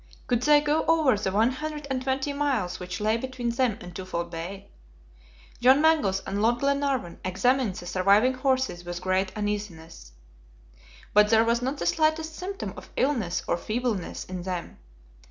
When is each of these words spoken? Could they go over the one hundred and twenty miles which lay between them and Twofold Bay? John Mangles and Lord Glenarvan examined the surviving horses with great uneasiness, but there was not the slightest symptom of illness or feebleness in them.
Could 0.25 0.41
they 0.41 0.61
go 0.61 0.83
over 0.87 1.15
the 1.15 1.31
one 1.31 1.51
hundred 1.51 1.85
and 1.91 2.01
twenty 2.01 2.33
miles 2.33 2.79
which 2.79 2.99
lay 2.99 3.17
between 3.17 3.51
them 3.51 3.77
and 3.81 3.95
Twofold 3.95 4.31
Bay? 4.31 4.69
John 5.61 5.79
Mangles 5.79 6.23
and 6.25 6.41
Lord 6.41 6.57
Glenarvan 6.61 7.19
examined 7.23 7.75
the 7.75 7.85
surviving 7.85 8.33
horses 8.33 8.83
with 8.83 8.99
great 8.99 9.31
uneasiness, 9.37 10.13
but 11.13 11.29
there 11.29 11.45
was 11.45 11.61
not 11.61 11.77
the 11.77 11.85
slightest 11.85 12.33
symptom 12.35 12.73
of 12.75 12.89
illness 12.95 13.43
or 13.47 13.57
feebleness 13.57 14.25
in 14.25 14.41
them. 14.41 14.79